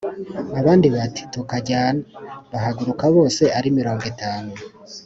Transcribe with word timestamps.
Abandi 0.59 0.87
bati: 0.95 1.21
"Tukajyana" 1.33 2.01
Bahaguruka 2.51 3.05
bose; 3.15 3.43
ari 3.57 3.69
mirongo 3.77 4.03
itanu 4.13 4.51